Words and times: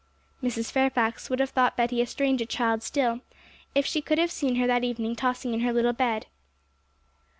"'Mrs. 0.43 0.71
Fairfax 0.71 1.29
would 1.29 1.37
have 1.39 1.51
thought 1.51 1.77
Betty 1.77 2.01
a 2.01 2.07
stranger 2.07 2.45
child 2.45 2.81
still, 2.81 3.19
if 3.75 3.85
she 3.85 4.01
could 4.01 4.17
have 4.17 4.31
seen 4.31 4.55
her 4.55 4.65
that 4.65 4.83
evening 4.83 5.15
tossing 5.15 5.53
in 5.53 5.59
her 5.59 5.71
little 5.71 5.93
bed. 5.93 6.25